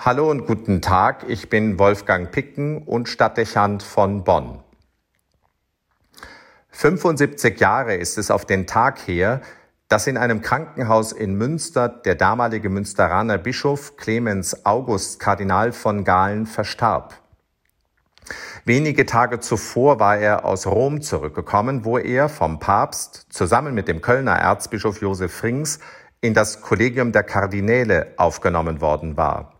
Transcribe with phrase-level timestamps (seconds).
[0.00, 4.60] Hallo und guten Tag, ich bin Wolfgang Picken und Stadtdechant von Bonn.
[6.70, 9.40] 75 Jahre ist es auf den Tag her,
[9.88, 16.46] dass in einem Krankenhaus in Münster der damalige Münsteraner Bischof Clemens August Kardinal von Galen
[16.46, 17.14] verstarb.
[18.64, 24.00] Wenige Tage zuvor war er aus Rom zurückgekommen, wo er vom Papst zusammen mit dem
[24.00, 25.80] Kölner Erzbischof Josef Frings
[26.20, 29.57] in das Kollegium der Kardinäle aufgenommen worden war.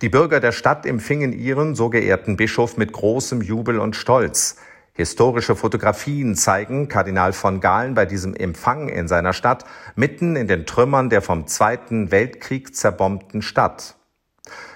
[0.00, 4.54] Die Bürger der Stadt empfingen ihren so geehrten Bischof mit großem Jubel und Stolz.
[4.92, 9.64] Historische Fotografien zeigen Kardinal von Galen bei diesem Empfang in seiner Stadt
[9.96, 13.96] mitten in den Trümmern der vom Zweiten Weltkrieg zerbombten Stadt.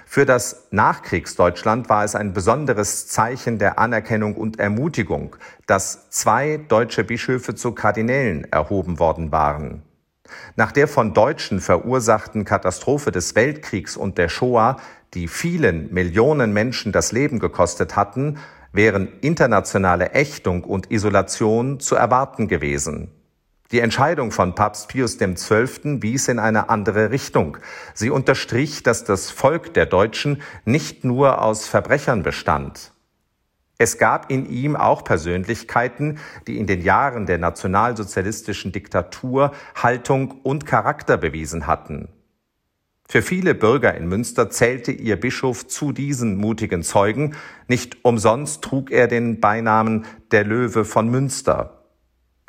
[0.05, 5.37] Für das Nachkriegsdeutschland war es ein besonderes Zeichen der Anerkennung und Ermutigung,
[5.67, 9.83] dass zwei deutsche Bischöfe zu Kardinälen erhoben worden waren.
[10.55, 14.77] Nach der von Deutschen verursachten Katastrophe des Weltkriegs und der Shoah,
[15.13, 18.37] die vielen Millionen Menschen das Leben gekostet hatten,
[18.71, 23.11] wären internationale Ächtung und Isolation zu erwarten gewesen.
[23.71, 26.01] Die Entscheidung von Papst Pius XII.
[26.01, 27.57] wies in eine andere Richtung.
[27.95, 32.92] Sie unterstrich, dass das Volk der Deutschen nicht nur aus Verbrechern bestand.
[33.77, 40.65] Es gab in ihm auch Persönlichkeiten, die in den Jahren der nationalsozialistischen Diktatur Haltung und
[40.65, 42.09] Charakter bewiesen hatten.
[43.07, 47.35] Für viele Bürger in Münster zählte ihr Bischof zu diesen mutigen Zeugen.
[47.67, 51.83] Nicht umsonst trug er den Beinamen der Löwe von Münster.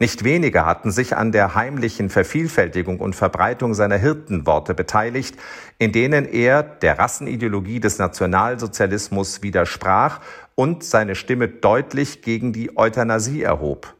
[0.00, 5.36] Nicht wenige hatten sich an der heimlichen Vervielfältigung und Verbreitung seiner Hirtenworte beteiligt,
[5.78, 10.20] in denen er der Rassenideologie des Nationalsozialismus widersprach
[10.54, 13.94] und seine Stimme deutlich gegen die Euthanasie erhob.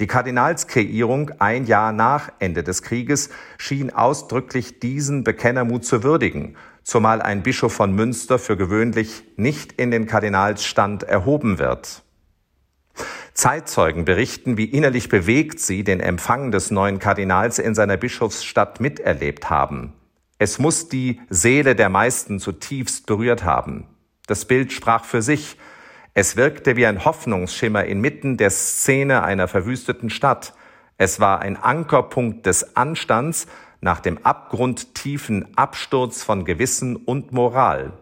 [0.00, 7.20] Die Kardinalskreierung ein Jahr nach Ende des Krieges schien ausdrücklich diesen Bekennermut zu würdigen, zumal
[7.20, 12.02] ein Bischof von Münster für gewöhnlich nicht in den Kardinalsstand erhoben wird.
[13.34, 19.50] Zeitzeugen berichten, wie innerlich bewegt sie den Empfang des neuen Kardinals in seiner Bischofsstadt miterlebt
[19.50, 19.92] haben.
[20.38, 23.86] Es muss die Seele der meisten zutiefst berührt haben.
[24.30, 25.56] Das Bild sprach für sich,
[26.14, 30.54] es wirkte wie ein Hoffnungsschimmer inmitten der Szene einer verwüsteten Stadt.
[30.98, 33.48] Es war ein Ankerpunkt des Anstands
[33.80, 37.94] nach dem abgrundtiefen Absturz von Gewissen und Moral.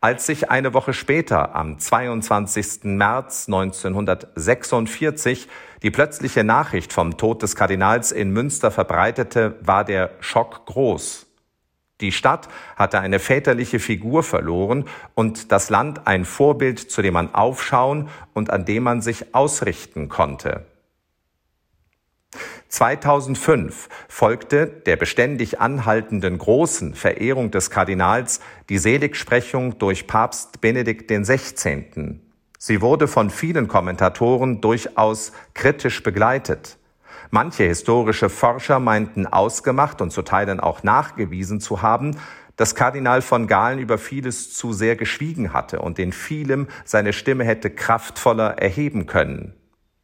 [0.00, 2.84] Als sich eine Woche später, am 22.
[2.84, 5.48] März 1946,
[5.82, 11.26] die plötzliche Nachricht vom Tod des Kardinals in Münster verbreitete, war der Schock groß.
[12.02, 17.34] Die Stadt hatte eine väterliche Figur verloren und das Land ein Vorbild, zu dem man
[17.34, 20.66] aufschauen und an dem man sich ausrichten konnte.
[22.68, 32.18] 2005 folgte der beständig anhaltenden großen Verehrung des Kardinals die Seligsprechung durch Papst Benedikt XVI.
[32.58, 36.78] Sie wurde von vielen Kommentatoren durchaus kritisch begleitet.
[37.34, 42.18] Manche historische Forscher meinten ausgemacht und zu Teilen auch nachgewiesen zu haben,
[42.56, 47.44] dass Kardinal von Galen über vieles zu sehr geschwiegen hatte und in vielem seine Stimme
[47.44, 49.54] hätte kraftvoller erheben können.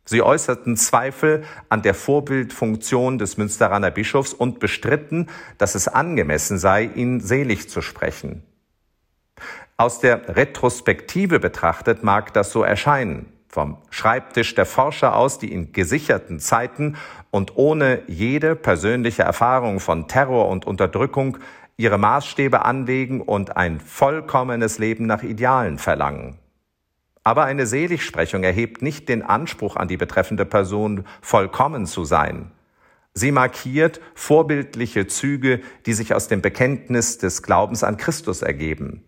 [0.06, 5.28] Sie äußerten Zweifel an der Vorbildfunktion des Münsteraner Bischofs und bestritten,
[5.58, 8.42] dass es angemessen sei, ihn selig zu sprechen.
[9.76, 15.72] Aus der Retrospektive betrachtet mag das so erscheinen vom Schreibtisch der Forscher aus, die in
[15.72, 16.96] gesicherten Zeiten
[17.30, 21.38] und ohne jede persönliche Erfahrung von Terror und Unterdrückung
[21.76, 26.38] ihre Maßstäbe anlegen und ein vollkommenes Leben nach Idealen verlangen.
[27.24, 32.50] Aber eine Seligsprechung erhebt nicht den Anspruch an die betreffende Person, vollkommen zu sein.
[33.14, 39.04] Sie markiert vorbildliche Züge, die sich aus dem Bekenntnis des Glaubens an Christus ergeben.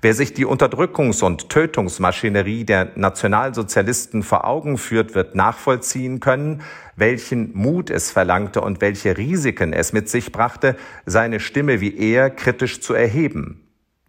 [0.00, 6.62] Wer sich die Unterdrückungs- und Tötungsmaschinerie der Nationalsozialisten vor Augen führt, wird nachvollziehen können,
[6.94, 10.76] welchen Mut es verlangte und welche Risiken es mit sich brachte,
[11.06, 13.62] seine Stimme wie er kritisch zu erheben.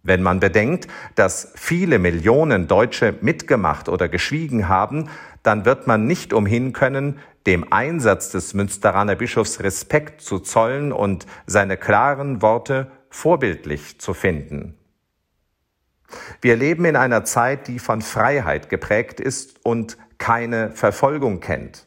[0.04, 0.86] Wenn man bedenkt,
[1.16, 5.08] dass viele Millionen Deutsche mitgemacht oder geschwiegen haben,
[5.42, 11.26] dann wird man nicht umhin können, dem Einsatz des Münsteraner Bischofs Respekt zu zollen und
[11.46, 14.77] seine klaren Worte vorbildlich zu finden.
[16.40, 21.86] Wir leben in einer Zeit, die von Freiheit geprägt ist und keine Verfolgung kennt.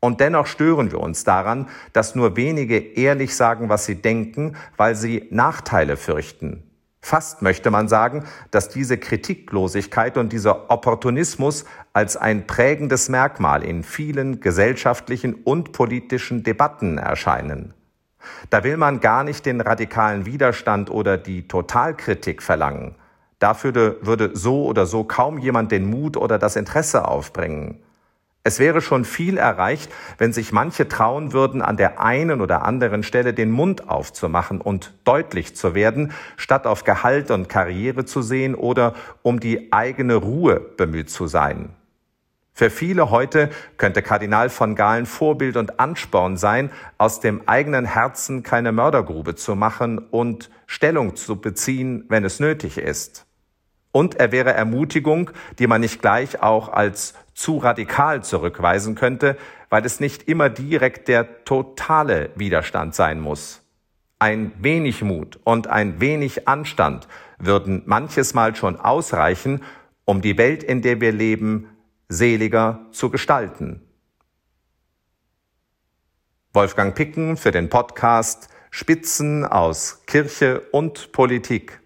[0.00, 4.96] Und dennoch stören wir uns daran, dass nur wenige ehrlich sagen, was sie denken, weil
[4.96, 6.64] sie Nachteile fürchten.
[7.00, 13.82] Fast möchte man sagen, dass diese Kritiklosigkeit und dieser Opportunismus als ein prägendes Merkmal in
[13.82, 17.74] vielen gesellschaftlichen und politischen Debatten erscheinen.
[18.50, 22.94] Da will man gar nicht den radikalen Widerstand oder die Totalkritik verlangen.
[23.42, 27.82] Dafür würde so oder so kaum jemand den Mut oder das Interesse aufbringen.
[28.44, 33.02] Es wäre schon viel erreicht, wenn sich manche trauen würden, an der einen oder anderen
[33.02, 38.54] Stelle den Mund aufzumachen und deutlich zu werden, statt auf Gehalt und Karriere zu sehen
[38.54, 41.70] oder um die eigene Ruhe bemüht zu sein.
[42.52, 48.44] Für viele heute könnte Kardinal von Galen Vorbild und Ansporn sein, aus dem eigenen Herzen
[48.44, 53.26] keine Mördergrube zu machen und Stellung zu beziehen, wenn es nötig ist.
[53.92, 59.36] Und er wäre Ermutigung, die man nicht gleich auch als zu radikal zurückweisen könnte,
[59.68, 63.62] weil es nicht immer direkt der totale Widerstand sein muss.
[64.18, 67.08] Ein wenig Mut und ein wenig Anstand
[67.38, 69.62] würden manches Mal schon ausreichen,
[70.04, 71.68] um die Welt, in der wir leben,
[72.08, 73.82] seliger zu gestalten.
[76.52, 81.81] Wolfgang Picken für den Podcast Spitzen aus Kirche und Politik.